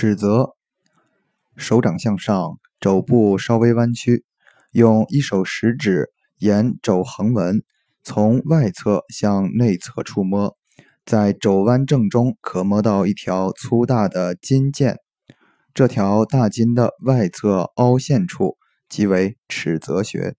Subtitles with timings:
[0.00, 0.54] 尺泽
[1.56, 4.24] 手掌向上肘部稍微弯曲
[4.70, 7.64] 用一手食指沿肘横纹
[8.04, 10.56] 从外侧向内侧触摸
[11.04, 14.94] 在肘弯正中可摸到一条粗大的筋腱
[15.74, 18.56] 这条大筋的外侧凹陷处
[18.88, 20.36] 即为尺泽穴。